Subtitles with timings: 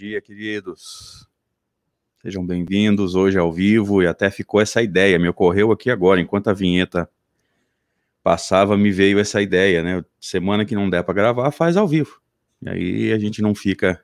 [0.00, 1.28] dia, queridos.
[2.22, 6.48] Sejam bem-vindos hoje ao vivo e até ficou essa ideia, me ocorreu aqui agora, enquanto
[6.48, 7.06] a vinheta
[8.22, 10.02] passava, me veio essa ideia, né?
[10.18, 12.18] Semana que não der para gravar, faz ao vivo.
[12.62, 14.02] E aí a gente não fica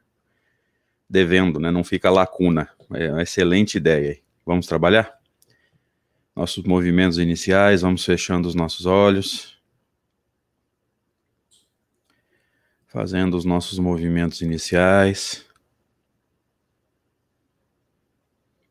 [1.08, 1.70] devendo, né?
[1.70, 2.69] Não fica lacuna.
[2.92, 4.19] É uma excelente ideia.
[4.44, 5.19] Vamos trabalhar?
[6.34, 9.58] Nossos movimentos iniciais, vamos fechando os nossos olhos.
[12.86, 15.45] Fazendo os nossos movimentos iniciais.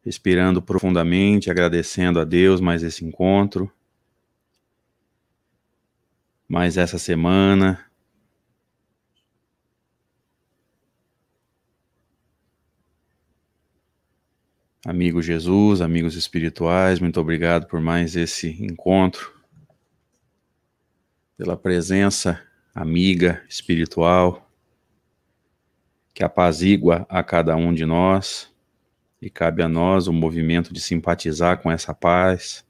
[0.05, 3.71] Respirando profundamente, agradecendo a Deus mais esse encontro,
[6.47, 7.83] mais essa semana.
[14.85, 19.33] Amigo Jesus, amigos espirituais, muito obrigado por mais esse encontro,
[21.35, 22.39] pela presença
[22.75, 24.47] amiga espiritual
[26.13, 28.54] que apazigua a cada um de nós.
[29.25, 32.63] E cabe a nós o movimento de simpatizar com essa paz,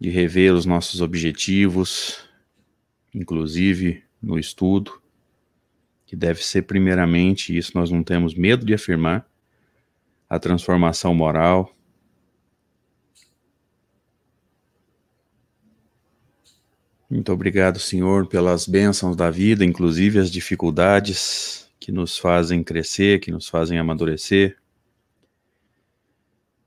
[0.00, 2.28] de rever os nossos objetivos,
[3.14, 5.00] inclusive no estudo,
[6.04, 9.24] que deve ser primeiramente, isso nós não temos medo de afirmar,
[10.28, 11.72] a transformação moral.
[17.08, 23.32] Muito obrigado, Senhor, pelas bênçãos da vida, inclusive as dificuldades que nos fazem crescer, que
[23.32, 24.58] nos fazem amadurecer,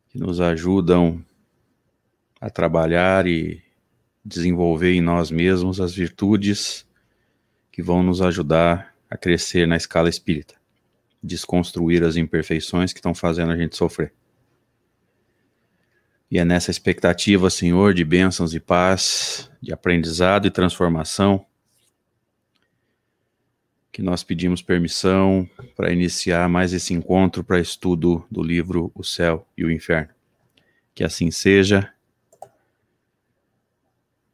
[0.09, 1.23] que nos ajudam
[2.41, 3.61] a trabalhar e
[4.25, 6.85] desenvolver em nós mesmos as virtudes
[7.71, 10.55] que vão nos ajudar a crescer na escala espírita,
[11.21, 14.11] desconstruir as imperfeições que estão fazendo a gente sofrer.
[16.29, 21.45] E é nessa expectativa, Senhor, de bênçãos e paz, de aprendizado e transformação,
[23.93, 29.47] que nós pedimos permissão para iniciar mais esse encontro para estudo do livro O Céu
[29.55, 30.09] e o Inferno.
[30.95, 31.93] Que assim seja.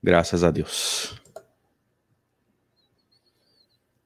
[0.01, 1.13] Graças a Deus.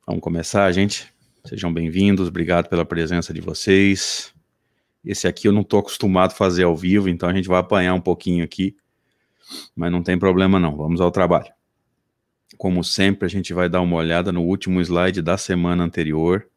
[0.08, 1.14] Vamos começar, gente?
[1.46, 4.34] Sejam bem-vindos, obrigado pela presença de vocês.
[5.06, 7.94] Esse aqui eu não estou acostumado a fazer ao vivo, então a gente vai apanhar
[7.94, 8.76] um pouquinho aqui,
[9.76, 11.54] mas não tem problema não, vamos ao trabalho.
[12.58, 16.48] Como sempre, a gente vai dar uma olhada no último slide da semana anterior,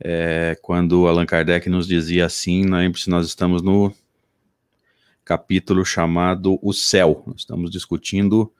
[0.00, 3.94] é, quando Allan Kardec nos dizia assim, lembre-se, nós estamos no
[5.24, 7.22] capítulo chamado O Céu.
[7.26, 8.52] Nós estamos discutindo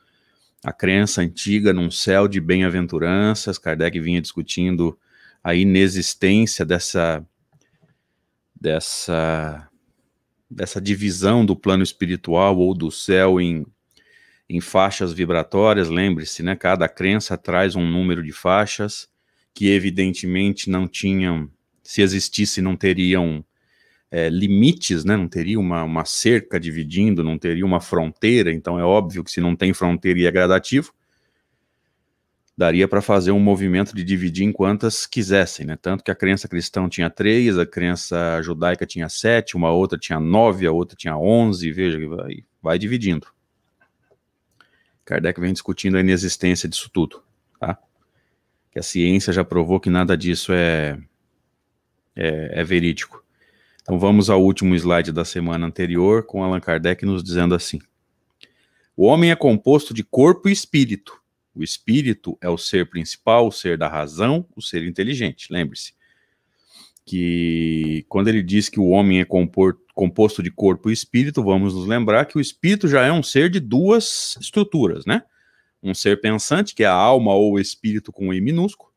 [0.65, 3.59] a crença antiga num céu de bem-aventuranças.
[3.59, 4.97] Kardec vinha discutindo
[5.43, 7.25] a inexistência dessa
[8.59, 9.69] dessa
[10.49, 13.67] dessa divisão do plano espiritual ou do céu em
[14.53, 16.55] em faixas vibratórias, lembre-se, né?
[16.55, 19.09] Cada crença traz um número de faixas
[19.55, 21.51] que evidentemente não tinham,
[21.83, 23.43] se existisse, não teriam
[24.11, 25.17] é, limites, né?
[25.17, 28.53] Não teria uma, uma cerca dividindo, não teria uma fronteira.
[28.53, 30.93] Então é óbvio que se não tem fronteira e é gradativo,
[32.55, 35.79] daria para fazer um movimento de dividir em quantas quisessem, né?
[35.81, 40.21] Tanto que a crença cristã tinha três, a crença judaica tinha sete, uma outra tinha
[40.21, 43.27] nove, a outra tinha onze, veja, vai, vai dividindo.
[45.05, 47.23] Kardec vem discutindo a inexistência disso tudo,
[47.59, 47.79] tá?
[48.71, 50.99] Que a ciência já provou que nada disso é,
[52.17, 53.23] é, é verídico.
[53.83, 57.81] Então vamos ao último slide da semana anterior, com Allan Kardec nos dizendo assim:
[58.97, 61.21] O homem é composto de corpo e espírito.
[61.55, 65.53] O espírito é o ser principal, o ser da razão, o ser inteligente.
[65.53, 65.93] Lembre-se
[67.05, 71.75] que quando ele diz que o homem é compor, composto de corpo e espírito, vamos
[71.75, 75.23] nos lembrar que o espírito já é um ser de duas estruturas, né?
[75.83, 78.91] Um ser pensante, que é a alma ou espírito com I minúsculo,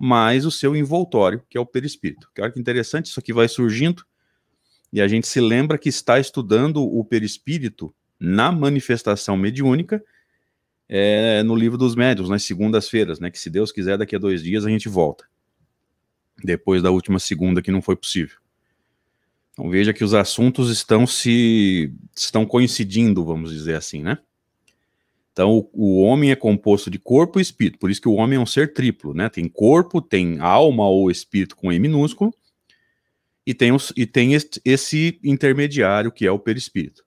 [0.00, 2.30] mais o seu envoltório, que é o perispírito.
[2.34, 4.04] Que olha que interessante, isso aqui vai surgindo
[4.92, 10.02] e a gente se lembra que está estudando o perispírito na manifestação mediúnica
[10.88, 13.30] é, no livro dos médios, nas segundas-feiras, né?
[13.30, 15.24] Que se Deus quiser, daqui a dois dias a gente volta.
[16.42, 18.36] Depois da última segunda que não foi possível.
[19.52, 24.18] Então veja que os assuntos estão se estão coincidindo, vamos dizer assim, né?
[25.32, 28.36] Então o, o, homem é composto de corpo e espírito, por isso que o homem
[28.36, 29.28] é um ser triplo, né?
[29.28, 32.34] Tem corpo, tem alma ou espírito com E minúsculo
[33.46, 34.32] e tem, os, e tem
[34.64, 37.04] esse intermediário que é o perispírito.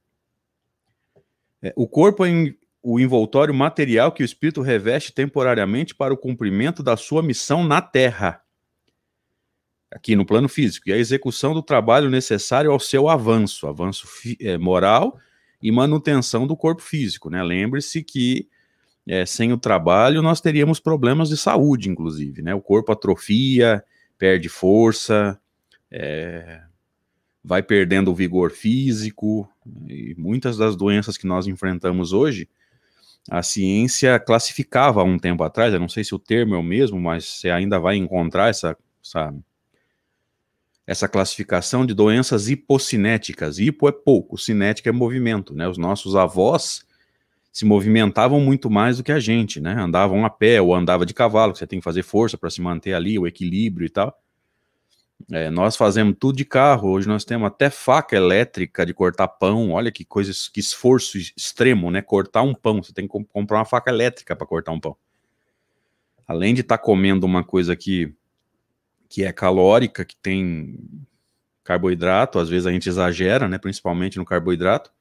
[1.61, 6.83] É, o corpo é o envoltório material que o espírito reveste temporariamente para o cumprimento
[6.83, 8.42] da sua missão na Terra
[9.93, 14.07] aqui no plano físico, e a execução do trabalho necessário ao seu avanço, avanço
[14.39, 15.17] é, moral
[15.61, 17.41] e manutenção do corpo físico, né?
[17.43, 18.47] Lembre-se que
[19.07, 22.55] é, sem o trabalho, nós teríamos problemas de saúde, inclusive, né?
[22.55, 23.83] O corpo atrofia,
[24.17, 25.39] perde força,
[25.91, 26.61] é,
[27.43, 29.47] vai perdendo o vigor físico,
[29.87, 32.49] e muitas das doenças que nós enfrentamos hoje,
[33.29, 36.63] a ciência classificava há um tempo atrás, eu não sei se o termo é o
[36.63, 39.33] mesmo, mas você ainda vai encontrar essa, essa,
[40.85, 43.57] essa classificação de doenças hipocinéticas.
[43.57, 45.67] Hipo é pouco, cinética é movimento, né?
[45.67, 46.85] Os nossos avós
[47.51, 49.75] se movimentavam muito mais do que a gente, né?
[49.79, 52.61] Andavam a pé ou andava de cavalo, que você tem que fazer força para se
[52.61, 54.17] manter ali, o equilíbrio e tal.
[55.31, 59.71] É, nós fazemos tudo de carro, hoje nós temos até faca elétrica de cortar pão,
[59.71, 62.01] olha que coisa, que esforço extremo, né?
[62.01, 64.97] Cortar um pão, você tem que comprar uma faca elétrica para cortar um pão.
[66.27, 68.13] Além de estar tá comendo uma coisa que,
[69.13, 70.75] que é calórica, que tem
[71.63, 73.59] carboidrato, às vezes a gente exagera, né?
[73.59, 74.91] Principalmente no carboidrato,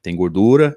[0.00, 0.74] tem gordura,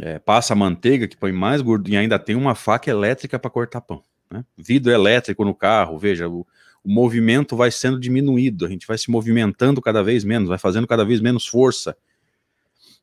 [0.00, 3.80] é, passa manteiga que põe mais gordura e ainda tem uma faca elétrica para cortar
[3.80, 4.02] pão.
[4.28, 4.44] Né?
[4.58, 6.44] Vidro elétrico no carro, veja, o,
[6.82, 10.88] o, movimento vai sendo diminuído, a gente vai se movimentando cada vez menos, vai fazendo
[10.88, 11.96] cada vez menos força.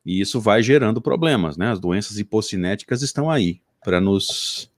[0.04, 1.70] E isso vai gerando problemas, né?
[1.70, 4.70] As doenças hipocinéticas estão aí para nos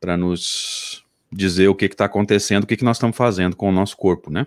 [0.00, 3.72] para nos dizer o que está acontecendo, o que, que nós estamos fazendo com o
[3.72, 4.46] nosso corpo, né?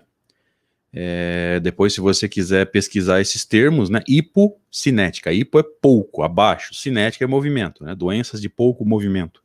[0.96, 4.00] É, depois, se você quiser pesquisar esses termos, né?
[4.06, 5.32] Hipocinética.
[5.32, 6.72] Hipo é pouco, abaixo.
[6.72, 7.96] Cinética é movimento, né?
[7.96, 9.42] Doenças de pouco movimento.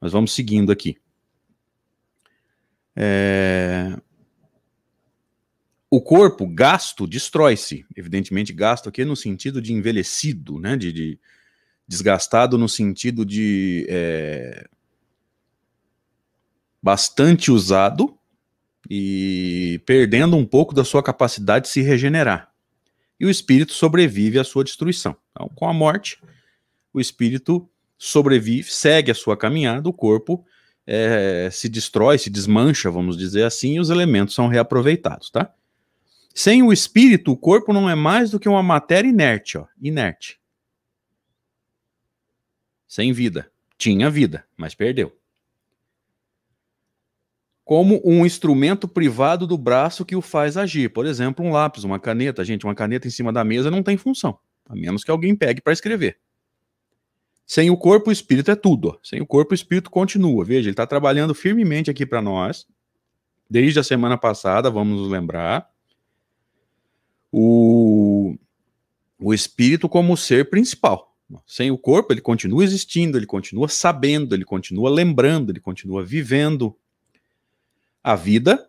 [0.00, 0.96] Mas vamos seguindo aqui.
[2.96, 3.94] É...
[5.90, 7.84] O corpo gasto destrói-se.
[7.94, 10.74] Evidentemente, gasto aqui no sentido de envelhecido, né?
[10.74, 11.18] De, de
[11.86, 14.66] desgastado no sentido de é...
[16.82, 18.16] bastante usado
[18.88, 22.50] e perdendo um pouco da sua capacidade de se regenerar.
[23.18, 25.14] E o espírito sobrevive à sua destruição.
[25.30, 26.18] Então, com a morte,
[26.92, 27.68] o espírito
[27.98, 30.44] sobrevive, segue a sua caminhada, o corpo
[30.86, 35.54] é, se destrói, se desmancha, vamos dizer assim, e os elementos são reaproveitados, tá?
[36.34, 40.40] Sem o espírito, o corpo não é mais do que uma matéria inerte, ó, inerte.
[42.88, 43.50] Sem vida.
[43.76, 45.19] Tinha vida, mas perdeu
[47.70, 50.92] como um instrumento privado do braço que o faz agir.
[50.92, 52.44] Por exemplo, um lápis, uma caneta.
[52.44, 54.36] Gente, uma caneta em cima da mesa não tem função,
[54.68, 56.18] a menos que alguém pegue para escrever.
[57.46, 58.98] Sem o corpo, o espírito é tudo.
[59.04, 60.44] Sem o corpo, o espírito continua.
[60.44, 62.66] Veja, ele está trabalhando firmemente aqui para nós.
[63.48, 65.70] Desde a semana passada, vamos nos lembrar.
[67.30, 68.34] O,
[69.16, 71.16] o espírito como ser principal.
[71.46, 76.76] Sem o corpo, ele continua existindo, ele continua sabendo, ele continua lembrando, ele continua vivendo,
[78.02, 78.68] a vida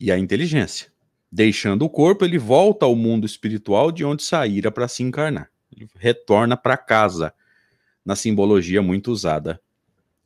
[0.00, 0.90] e a inteligência.
[1.30, 5.50] Deixando o corpo, ele volta ao mundo espiritual de onde saíra para se encarnar.
[5.74, 7.32] Ele retorna para casa,
[8.04, 9.60] na simbologia muito usada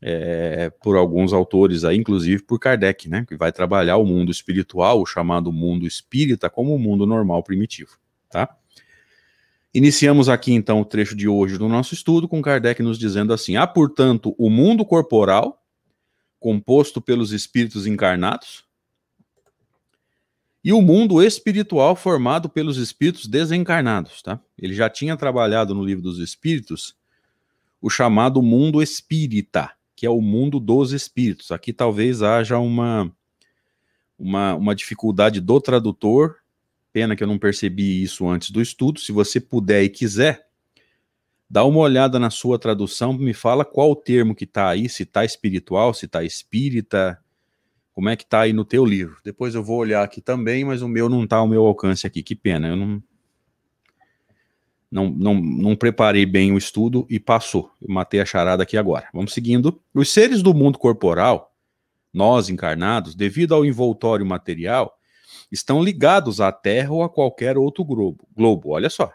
[0.01, 5.01] é, por alguns autores, aí, inclusive por Kardec, né, que vai trabalhar o mundo espiritual,
[5.01, 7.99] o chamado mundo espírita, como o mundo normal primitivo.
[8.31, 8.55] Tá?
[9.73, 13.57] Iniciamos aqui então o trecho de hoje do nosso estudo com Kardec nos dizendo assim:
[13.57, 15.64] há, portanto, o mundo corporal
[16.45, 18.67] composto pelos espíritos encarnados,
[20.63, 24.39] e o mundo espiritual formado pelos espíritos desencarnados, tá?
[24.59, 26.95] Ele já tinha trabalhado no livro dos espíritos
[27.81, 31.51] o chamado mundo espírita, que é o mundo dos espíritos.
[31.51, 33.11] Aqui talvez haja uma
[34.19, 36.37] uma, uma dificuldade do tradutor,
[36.93, 39.01] pena que eu não percebi isso antes do estudo.
[39.01, 40.44] Se você puder e quiser,
[41.49, 45.03] Dá uma olhada na sua tradução, me fala qual o termo que está aí, se
[45.03, 47.19] está espiritual, se está espírita,
[47.93, 49.19] como é que está aí no teu livro.
[49.25, 52.23] Depois eu vou olhar aqui também, mas o meu não está ao meu alcance aqui,
[52.23, 53.03] que pena, eu não,
[54.91, 59.09] não, não, não preparei bem o estudo e passou, eu matei a charada aqui agora.
[59.13, 59.81] Vamos seguindo.
[59.93, 61.53] Os seres do mundo corporal,
[62.13, 64.97] nós encarnados, devido ao envoltório material,
[65.51, 68.27] estão ligados à Terra ou a qualquer outro globo.
[68.37, 68.71] globo.
[68.71, 69.13] Olha só,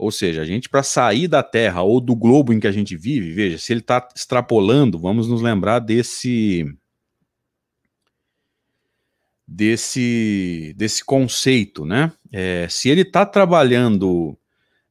[0.00, 2.96] ou seja, a gente, para sair da Terra ou do globo em que a gente
[2.96, 6.64] vive, veja, se ele está extrapolando, vamos nos lembrar desse.
[9.46, 12.12] Desse, desse conceito, né?
[12.32, 14.38] É, se ele está trabalhando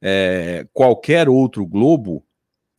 [0.01, 2.23] é, qualquer outro globo,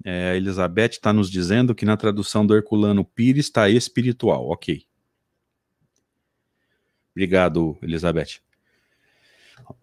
[0.04, 4.84] é, a Elizabeth está nos dizendo que na tradução do Herculano Pires está espiritual, ok.
[7.12, 8.40] Obrigado, Elizabeth.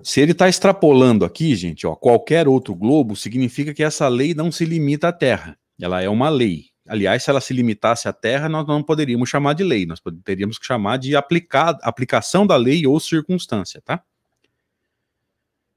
[0.01, 4.51] Se ele está extrapolando aqui, gente, ó, qualquer outro globo, significa que essa lei não
[4.51, 5.57] se limita à Terra.
[5.79, 6.65] Ela é uma lei.
[6.87, 10.57] Aliás, se ela se limitasse à Terra, nós não poderíamos chamar de lei, nós teríamos
[10.57, 14.01] que chamar de aplicar, aplicação da lei ou circunstância, tá?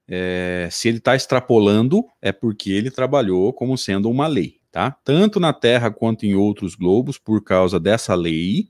[0.08, 4.96] É, se ele está extrapolando, é porque ele trabalhou como sendo uma lei, tá?
[5.04, 8.68] Tanto na Terra quanto em outros globos, por causa dessa lei,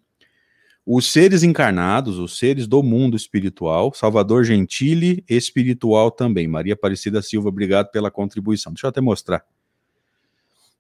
[0.93, 6.49] os seres encarnados, os seres do mundo espiritual, Salvador Gentili, espiritual também.
[6.49, 8.73] Maria Aparecida Silva, obrigado pela contribuição.
[8.73, 9.45] Deixa eu até mostrar.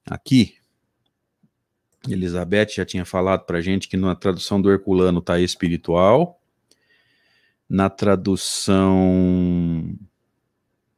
[0.05, 0.57] Aqui,
[2.09, 6.41] Elizabeth já tinha falado para gente que na tradução do Herculano está espiritual.
[7.69, 9.97] Na tradução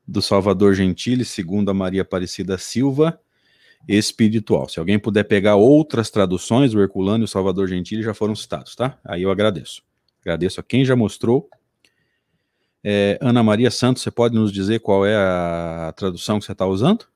[0.09, 3.21] do Salvador Gentili, segundo a Maria Aparecida Silva,
[3.89, 4.69] espiritual.
[4.69, 8.75] Se alguém puder pegar outras traduções, o Herculano e o Salvador Gentili já foram citados,
[8.77, 8.99] tá?
[9.05, 9.83] Aí eu agradeço.
[10.21, 11.49] Agradeço a quem já mostrou.
[12.85, 16.67] É, Ana Maria Santos, você pode nos dizer qual é a tradução que você está
[16.67, 17.07] usando?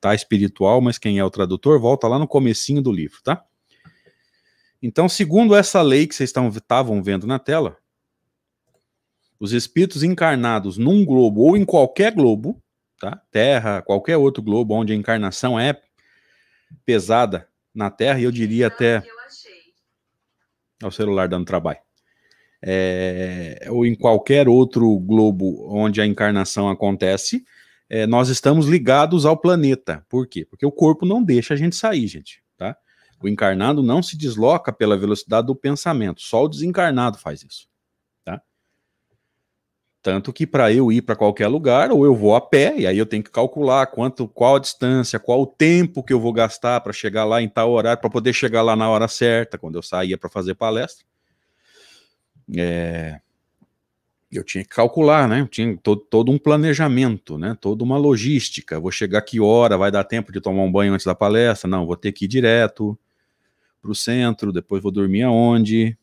[0.00, 1.78] Tá espiritual, mas quem é o tradutor?
[1.78, 3.44] Volta lá no comecinho do livro, tá?
[4.82, 7.78] Então, segundo essa lei que vocês estavam vendo na tela,
[9.38, 12.60] os espíritos encarnados num globo ou em qualquer globo,
[13.04, 13.20] tá?
[13.30, 15.78] Terra, qualquer outro globo onde a encarnação é
[16.86, 19.02] pesada na Terra, e eu diria até.
[20.82, 21.80] É o celular dando trabalho.
[22.62, 27.44] É, ou em qualquer outro globo onde a encarnação acontece,
[27.90, 30.04] é, nós estamos ligados ao planeta.
[30.08, 30.46] Por quê?
[30.46, 32.42] Porque o corpo não deixa a gente sair, gente.
[32.56, 32.74] Tá?
[33.22, 37.68] O encarnado não se desloca pela velocidade do pensamento, só o desencarnado faz isso.
[40.04, 42.98] Tanto que para eu ir para qualquer lugar, ou eu vou a pé, e aí
[42.98, 46.78] eu tenho que calcular quanto, qual a distância, qual o tempo que eu vou gastar
[46.82, 49.82] para chegar lá em tal horário, para poder chegar lá na hora certa, quando eu
[49.82, 51.06] saía para fazer palestra.
[52.54, 53.18] É,
[54.30, 55.40] eu tinha que calcular, né?
[55.40, 57.56] Eu tinha todo, todo um planejamento, né?
[57.58, 58.78] Toda uma logística.
[58.78, 61.66] Vou chegar que hora, vai dar tempo de tomar um banho antes da palestra?
[61.66, 62.98] Não, vou ter que ir direto
[63.80, 65.96] para o centro, depois vou dormir aonde?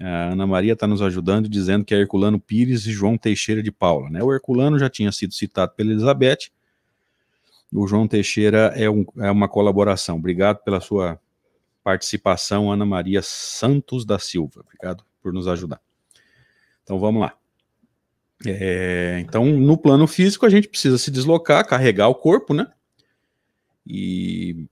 [0.00, 3.70] A Ana Maria está nos ajudando, dizendo que é Herculano Pires e João Teixeira de
[3.70, 4.10] Paula.
[4.10, 4.22] Né?
[4.22, 6.50] O Herculano já tinha sido citado pela Elizabeth.
[7.72, 10.16] O João Teixeira é, um, é uma colaboração.
[10.16, 11.20] Obrigado pela sua
[11.82, 14.60] participação, Ana Maria Santos da Silva.
[14.60, 15.80] Obrigado por nos ajudar.
[16.82, 17.34] Então vamos lá.
[18.46, 22.66] É, então, no plano físico, a gente precisa se deslocar, carregar o corpo, né?
[23.86, 24.66] E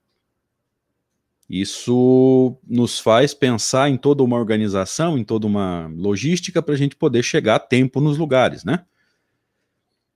[1.55, 6.97] isso nos faz pensar em toda uma organização, em toda uma logística para a gente
[6.97, 8.87] poder chegar a tempo nos lugares, né?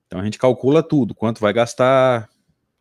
[0.07, 2.31] Então a gente calcula tudo, quanto vai gastar,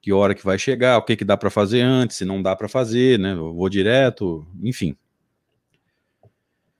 [0.01, 2.55] que hora que vai chegar, o que, que dá para fazer antes, se não dá
[2.55, 3.33] para fazer, né?
[3.33, 4.95] Eu vou direto, enfim.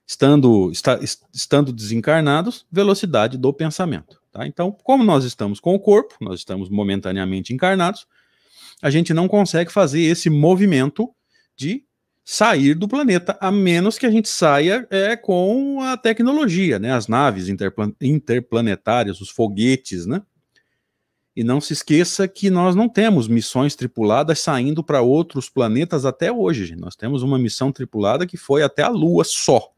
[0.08, 0.98] Estando, está,
[1.34, 4.22] estando desencarnados, velocidade do pensamento.
[4.32, 4.48] Tá?
[4.48, 8.08] Então, como nós estamos com o corpo, nós estamos momentaneamente encarnados,
[8.82, 11.14] a gente não consegue fazer esse movimento
[11.56, 11.86] de
[12.24, 16.92] sair do planeta, a menos que a gente saia é, com a tecnologia, né?
[16.92, 20.24] As naves interplan interplanetárias, os foguetes, né?
[21.36, 26.32] E não se esqueça que nós não temos missões tripuladas saindo para outros planetas até
[26.32, 26.76] hoje.
[26.76, 29.72] Nós temos uma missão tripulada que foi até a Lua só.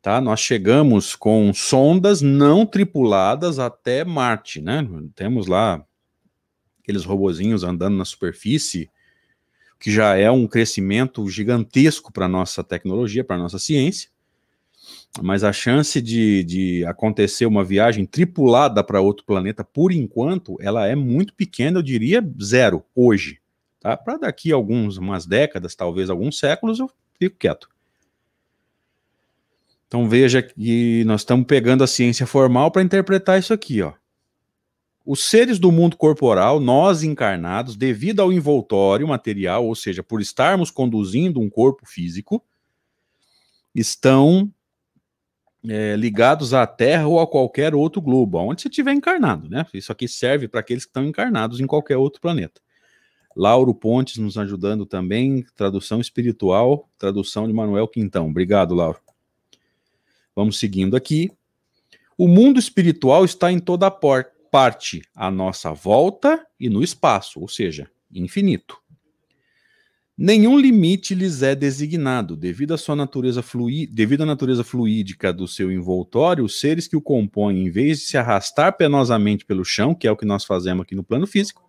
[0.00, 0.18] Tá?
[0.18, 4.88] Nós chegamos com sondas não tripuladas até Marte, né?
[5.14, 5.84] Temos lá
[6.82, 8.90] aqueles robozinhos andando na superfície,
[9.80, 14.10] que já é um crescimento gigantesco para a nossa tecnologia, para a nossa ciência,
[15.22, 20.86] mas a chance de, de acontecer uma viagem tripulada para outro planeta, por enquanto, ela
[20.86, 23.40] é muito pequena, eu diria zero, hoje.
[23.80, 23.96] Tá?
[23.96, 27.68] Para daqui a alguns, umas décadas, talvez alguns séculos, eu fico quieto.
[29.88, 33.92] Então veja que nós estamos pegando a ciência formal para interpretar isso aqui, ó.
[35.04, 40.70] Os seres do mundo corporal, nós encarnados, devido ao envoltório material, ou seja, por estarmos
[40.70, 42.44] conduzindo um corpo físico,
[43.74, 44.52] estão
[45.66, 49.66] é, ligados à Terra ou a qualquer outro globo, onde você estiver encarnado, né?
[49.72, 52.60] Isso aqui serve para aqueles que estão encarnados em qualquer outro planeta.
[53.34, 58.28] Lauro Pontes nos ajudando também, tradução espiritual, tradução de Manuel Quintão.
[58.28, 59.00] Obrigado, Lauro.
[60.34, 61.30] Vamos seguindo aqui.
[62.18, 67.40] O mundo espiritual está em toda a porta parte à nossa volta e no espaço,
[67.40, 68.78] ou seja, infinito.
[70.22, 73.86] Nenhum limite lhes é designado, devido à sua natureza flui...
[73.86, 78.04] devido à natureza fluídica do seu envoltório, os seres que o compõem, em vez de
[78.04, 81.66] se arrastar penosamente pelo chão, que é o que nós fazemos aqui no plano físico,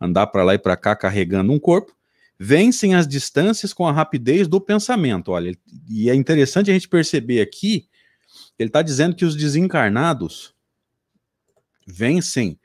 [0.00, 1.94] andar para lá e para cá carregando um corpo,
[2.36, 5.30] vencem as distâncias com a rapidez do pensamento.
[5.30, 5.56] Olha,
[5.88, 7.86] e é interessante a gente perceber aqui,
[8.58, 10.52] ele está dizendo que os desencarnados,
[11.86, 12.58] vencem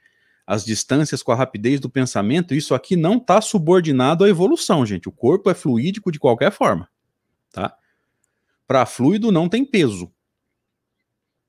[0.45, 5.09] as distâncias com a rapidez do pensamento, isso aqui não está subordinado à evolução, gente.
[5.09, 6.89] O corpo é fluídico de qualquer forma,
[7.51, 7.75] tá?
[8.65, 10.09] Para fluido não tem peso.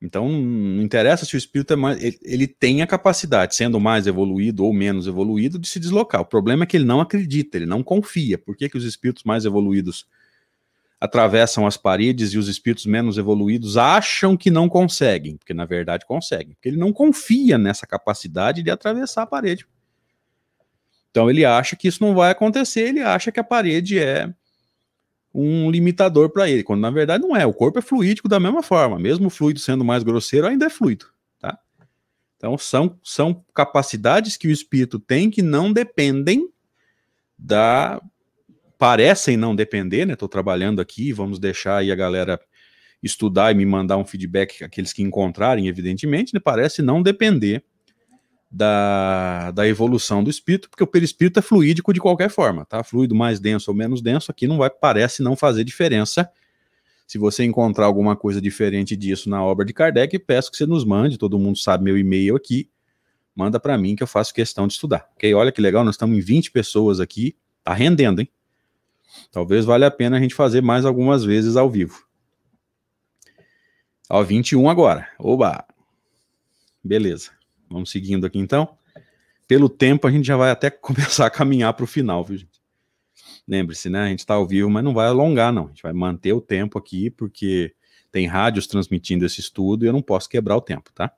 [0.00, 2.02] Então, não interessa se o espírito é mais.
[2.02, 6.20] Ele, ele, tem a capacidade, sendo mais evoluído ou menos evoluído, de se deslocar.
[6.20, 8.38] O problema é que ele não acredita, ele não confia.
[8.38, 10.06] Por que, que os espíritos mais evoluídos
[11.00, 15.36] atravessam as paredes e os espíritos menos evoluídos acham que não conseguem?
[15.36, 16.54] Porque, na verdade, conseguem.
[16.54, 19.66] Porque ele não confia nessa capacidade de atravessar a parede.
[21.10, 24.32] Então, ele acha que isso não vai acontecer, ele acha que a parede é
[25.32, 27.46] um limitador para ele, quando na verdade não é.
[27.46, 30.70] O corpo é fluídico da mesma forma, mesmo o fluido sendo mais grosseiro, ainda é
[30.70, 31.06] fluido,
[31.38, 31.58] tá?
[32.36, 36.48] Então são, são capacidades que o espírito tem que não dependem
[37.38, 38.00] da
[38.78, 40.14] parecem não depender, né?
[40.14, 42.40] Estou trabalhando aqui, vamos deixar aí a galera
[43.02, 46.40] estudar e me mandar um feedback, aqueles que encontrarem, evidentemente, né?
[46.42, 47.64] Parece não depender
[48.50, 52.82] da, da evolução do espírito, porque o perispírito é fluídico de qualquer forma, tá?
[52.82, 56.30] Fluido mais denso ou menos denso, aqui não vai, parece não fazer diferença.
[57.06, 60.84] Se você encontrar alguma coisa diferente disso na obra de Kardec, peço que você nos
[60.84, 62.70] mande, todo mundo sabe meu e-mail aqui,
[63.34, 65.32] manda para mim que eu faço questão de estudar, ok?
[65.34, 68.28] Olha que legal, nós estamos em 20 pessoas aqui, tá rendendo, hein?
[69.30, 72.06] Talvez valha a pena a gente fazer mais algumas vezes ao vivo.
[74.08, 75.08] Ó, 21 agora.
[75.18, 75.64] Oba!
[76.82, 77.30] Beleza.
[77.68, 78.76] Vamos seguindo aqui então.
[79.46, 82.58] Pelo tempo, a gente já vai até começar a caminhar para o final, viu, gente?
[83.46, 84.02] Lembre-se, né?
[84.02, 85.66] A gente está ao vivo, mas não vai alongar, não.
[85.66, 87.74] A gente vai manter o tempo aqui, porque
[88.10, 91.12] tem rádios transmitindo esse estudo e eu não posso quebrar o tempo, tá?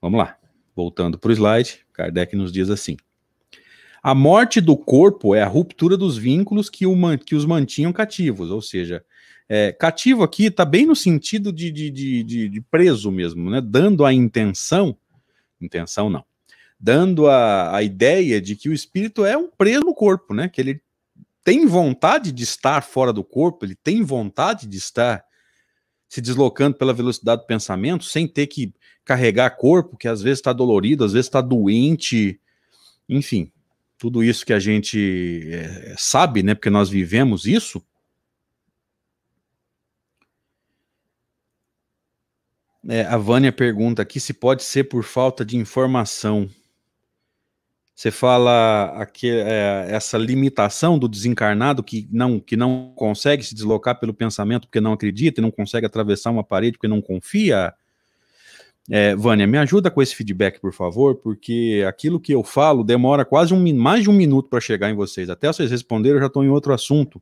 [0.00, 0.38] Vamos lá.
[0.74, 2.96] Voltando para o slide, Kardec nos diz assim:
[4.06, 8.52] A morte do corpo é a ruptura dos vínculos que, o, que os mantinham cativos,
[8.52, 9.04] ou seja,
[9.48, 13.60] é, cativo aqui está bem no sentido de, de, de, de, preso mesmo, né?
[13.60, 14.96] Dando a intenção
[15.60, 16.24] intenção não,
[16.78, 20.48] dando a, a ideia de que o espírito é um preso no corpo, né?
[20.48, 20.80] Que ele
[21.42, 25.24] tem vontade de estar fora do corpo, ele tem vontade de estar
[26.08, 28.72] se deslocando pela velocidade do pensamento, sem ter que
[29.04, 32.40] carregar corpo, que às vezes está dolorido, às vezes está doente,
[33.08, 33.50] enfim,
[33.98, 36.54] tudo isso que a gente é, sabe, né?
[36.54, 37.82] Porque nós vivemos isso,
[42.88, 46.48] É, a Vânia pergunta aqui se pode ser por falta de informação.
[47.94, 53.98] Você fala aqui é, essa limitação do desencarnado que não, que não consegue se deslocar
[53.98, 57.74] pelo pensamento porque não acredita e não consegue atravessar uma parede porque não confia.
[58.88, 63.24] É, Vânia, me ajuda com esse feedback, por favor, porque aquilo que eu falo demora
[63.24, 65.28] quase um, mais de um minuto para chegar em vocês.
[65.28, 67.20] Até vocês responderem, eu já estou em outro assunto.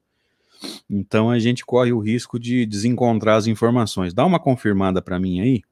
[0.88, 4.12] Então a gente corre o risco de desencontrar as informações.
[4.12, 5.62] Dá uma confirmada para mim aí.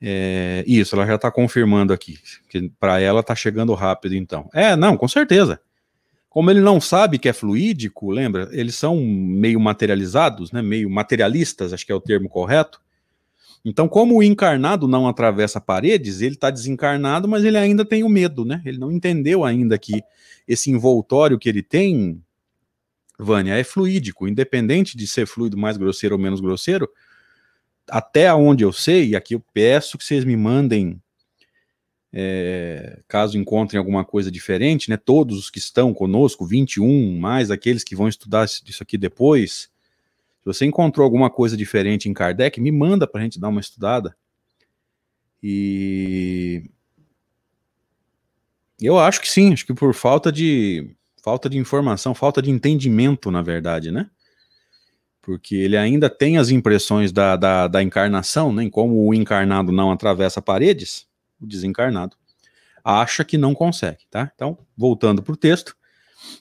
[0.00, 2.18] É, isso, ela já está confirmando aqui.
[2.78, 4.48] Para ela está chegando rápido, então.
[4.52, 5.60] É, não, com certeza.
[6.28, 8.48] Como ele não sabe que é fluídico, lembra?
[8.52, 10.60] Eles são meio materializados, né?
[10.60, 12.80] Meio materialistas, acho que é o termo correto.
[13.68, 18.08] Então, como o encarnado não atravessa paredes, ele está desencarnado, mas ele ainda tem o
[18.08, 18.62] medo, né?
[18.64, 20.04] Ele não entendeu ainda que
[20.46, 22.22] esse envoltório que ele tem
[23.18, 26.88] Vânia, é fluídico, independente de ser fluido mais grosseiro ou menos grosseiro,
[27.88, 31.02] até onde eu sei, e aqui eu peço que vocês me mandem,
[32.12, 34.96] é, caso encontrem alguma coisa diferente, né?
[34.96, 39.70] Todos os que estão conosco, 21, mais aqueles que vão estudar isso aqui depois.
[40.46, 44.16] Você encontrou alguma coisa diferente em Kardec, me manda para a gente dar uma estudada.
[45.42, 46.70] E
[48.80, 53.28] eu acho que sim, acho que por falta de falta de informação, falta de entendimento,
[53.30, 54.08] na verdade, né?
[55.20, 58.70] Porque ele ainda tem as impressões da, da, da encarnação, né?
[58.70, 61.08] Como o encarnado não atravessa paredes,
[61.40, 62.16] o desencarnado
[62.84, 64.30] acha que não consegue, tá?
[64.32, 65.75] Então, voltando para o texto,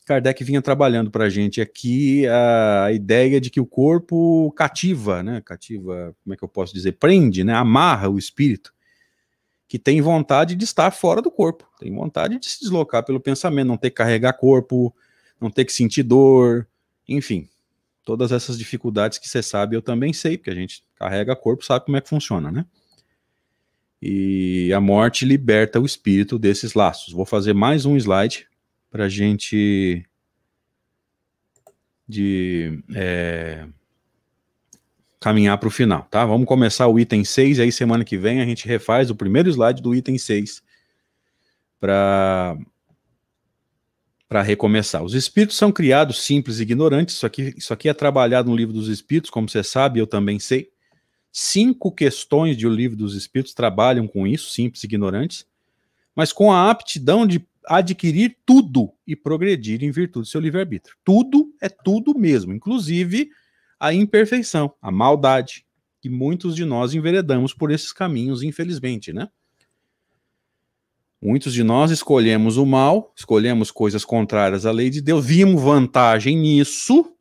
[0.06, 5.42] Kardec vinha trabalhando para a gente aqui a ideia de que o corpo cativa, né?
[5.42, 6.94] Cativa, como é que eu posso dizer?
[6.94, 7.54] Prende, né?
[7.54, 8.76] Amarra o espírito
[9.68, 13.68] que tem vontade de estar fora do corpo, tem vontade de se deslocar pelo pensamento,
[13.68, 14.96] não ter que carregar corpo,
[15.42, 16.68] não ter que sentir dor,
[17.08, 17.50] enfim,
[18.04, 21.86] todas essas dificuldades que você sabe, eu também sei, porque a gente carrega corpo, sabe
[21.86, 22.66] como é que funciona, né?
[24.02, 27.12] E a morte liberta o espírito desses laços.
[27.12, 28.48] Vou fazer mais um slide
[28.96, 30.06] para a gente
[32.08, 33.68] de é,
[35.20, 36.26] caminhar para o final, tá?
[36.26, 39.50] Vamos começar o item 6 e aí semana que vem a gente refaz o primeiro
[39.50, 40.64] slide do item 6
[41.78, 42.58] para
[44.30, 45.04] para recomeçar.
[45.04, 47.16] Os espíritos são criados simples e ignorantes.
[47.16, 50.40] Isso aqui, isso aqui é trabalhado no livro dos espíritos, como você sabe, eu também
[50.40, 50.70] sei.
[51.34, 55.46] Cinco questões de O Livro dos Espíritos trabalham com isso, simples e ignorantes,
[56.16, 60.96] mas com a aptidão de adquirir tudo e progredir em virtude do seu livre-arbítrio.
[61.04, 63.30] Tudo é tudo mesmo, inclusive
[63.80, 65.66] a imperfeição, a maldade,
[66.02, 69.28] que muitos de nós enveredamos por esses caminhos, infelizmente, né?
[71.22, 76.38] Muitos de nós escolhemos o mal, escolhemos coisas contrárias à lei de Deus, vimos vantagem
[76.38, 77.15] nisso.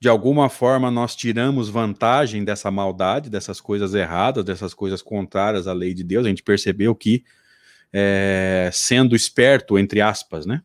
[0.00, 5.74] De alguma forma, nós tiramos vantagem dessa maldade, dessas coisas erradas, dessas coisas contrárias à
[5.74, 6.24] lei de Deus.
[6.24, 7.22] A gente percebeu que,
[7.92, 10.62] é, sendo esperto, entre aspas, né?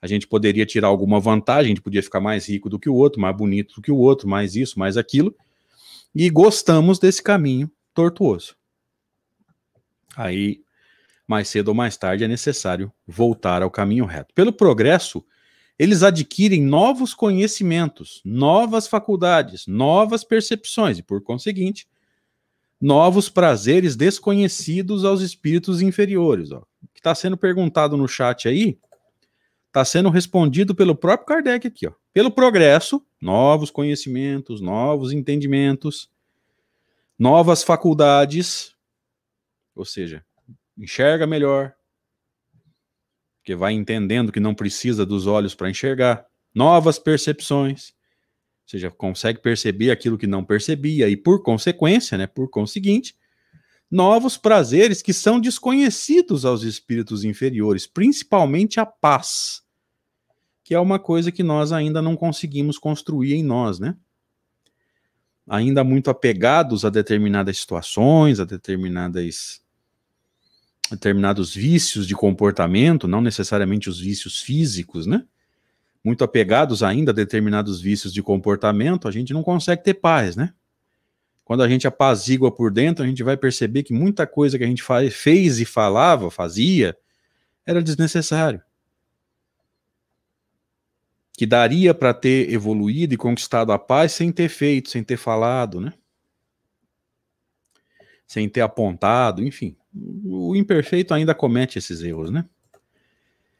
[0.00, 2.94] A gente poderia tirar alguma vantagem, a gente podia ficar mais rico do que o
[2.94, 5.34] outro, mais bonito do que o outro, mais isso, mais aquilo.
[6.14, 8.54] E gostamos desse caminho tortuoso.
[10.16, 10.62] Aí,
[11.26, 14.32] mais cedo ou mais tarde, é necessário voltar ao caminho reto.
[14.32, 15.24] Pelo progresso,
[15.78, 21.86] eles adquirem novos conhecimentos, novas faculdades, novas percepções e, por conseguinte,
[22.80, 26.50] novos prazeres desconhecidos aos espíritos inferiores.
[26.50, 26.58] Ó.
[26.58, 28.78] O que está sendo perguntado no chat aí
[29.66, 31.86] está sendo respondido pelo próprio Kardec aqui.
[31.86, 31.92] Ó.
[32.12, 36.10] Pelo progresso, novos conhecimentos, novos entendimentos,
[37.18, 38.74] novas faculdades,
[39.74, 40.24] ou seja,
[40.78, 41.74] enxerga melhor,
[43.46, 49.38] porque vai entendendo que não precisa dos olhos para enxergar, novas percepções, ou seja, consegue
[49.38, 53.14] perceber aquilo que não percebia e por consequência, né, por conseguinte,
[53.88, 59.62] novos prazeres que são desconhecidos aos espíritos inferiores, principalmente a paz,
[60.64, 63.96] que é uma coisa que nós ainda não conseguimos construir em nós, né?
[65.46, 69.64] ainda muito apegados a determinadas situações, a determinadas
[70.90, 75.24] determinados vícios de comportamento, não necessariamente os vícios físicos, né?
[76.04, 80.52] Muito apegados ainda a determinados vícios de comportamento, a gente não consegue ter paz, né?
[81.44, 84.66] Quando a gente apazigua por dentro, a gente vai perceber que muita coisa que a
[84.66, 86.96] gente faz, fez e falava, fazia,
[87.64, 88.60] era desnecessário
[91.36, 95.80] que daria para ter evoluído e conquistado a paz sem ter feito, sem ter falado,
[95.80, 95.92] né?
[98.26, 99.76] Sem ter apontado, enfim.
[100.24, 102.44] O imperfeito ainda comete esses erros, né?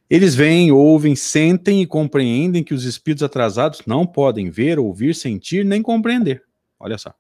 [0.09, 5.65] Eles veem, ouvem, sentem e compreendem que os espíritos atrasados não podem ver, ouvir, sentir
[5.65, 6.45] nem compreender.
[6.79, 7.13] Olha só.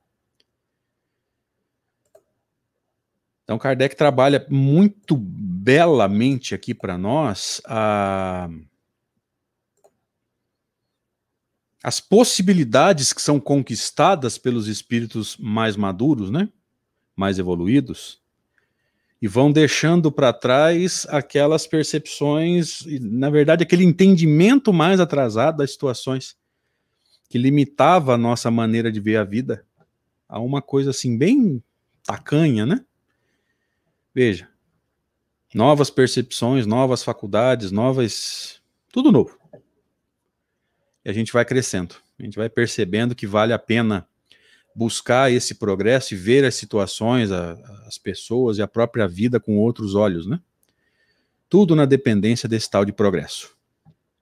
[3.42, 8.48] Então, Kardec trabalha muito belamente aqui para nós a.
[11.82, 16.48] as possibilidades que são conquistadas pelos espíritos mais maduros, né?
[17.14, 18.20] Mais evoluídos,
[19.26, 26.36] e vão deixando para trás aquelas percepções, na verdade, aquele entendimento mais atrasado das situações
[27.28, 29.66] que limitava a nossa maneira de ver a vida
[30.28, 31.60] a uma coisa assim bem
[32.04, 32.84] tacanha, né?
[34.14, 34.48] Veja,
[35.52, 38.62] novas percepções, novas faculdades, novas
[38.92, 39.36] tudo novo
[41.04, 41.96] e a gente vai crescendo.
[42.16, 44.08] A gente vai percebendo que vale a pena
[44.76, 47.52] buscar esse progresso e ver as situações, a,
[47.86, 50.38] as pessoas e a própria vida com outros olhos, né?
[51.48, 53.56] Tudo na dependência desse tal de progresso.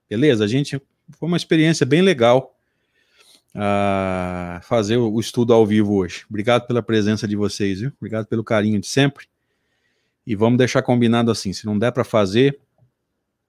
[0.09, 0.45] Beleza?
[0.45, 0.81] A gente
[1.19, 2.57] foi uma experiência bem legal
[3.53, 6.25] uh, fazer o, o estudo ao vivo hoje.
[6.31, 7.93] Obrigado pela presença de vocês, viu?
[7.99, 9.27] Obrigado pelo carinho de sempre.
[10.25, 12.61] E vamos deixar combinado assim, se não der para fazer,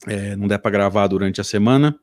[0.08, 2.00] é, não der para gravar durante a semana,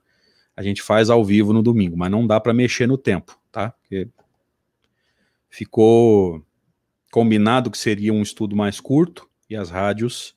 [0.56, 3.70] a gente faz ao vivo no domingo, mas não dá para mexer no tempo, tá?
[3.70, 4.08] Porque
[5.52, 6.42] ficou
[7.12, 10.34] combinado que seria um estudo mais curto e as rádios,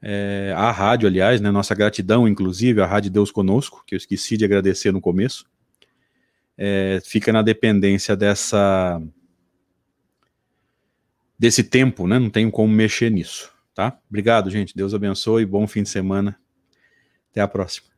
[0.00, 4.36] é, a rádio, aliás, né, nossa gratidão, inclusive, a Rádio Deus Conosco, que eu esqueci
[4.36, 5.44] de agradecer no começo,
[6.56, 9.00] é, fica na dependência dessa
[11.38, 12.18] desse tempo, né?
[12.18, 13.98] Não tenho como mexer nisso, tá?
[14.08, 14.74] Obrigado, gente.
[14.74, 15.44] Deus abençoe.
[15.44, 16.40] Bom fim de semana.
[17.30, 17.95] Até a próxima.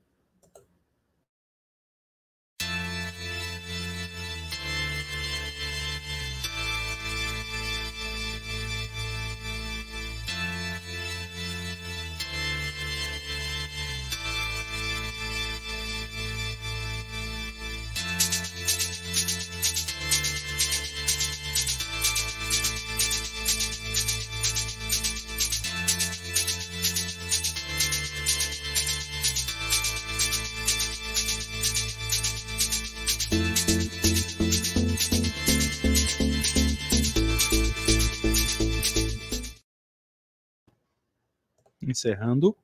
[41.98, 42.56] Encerrando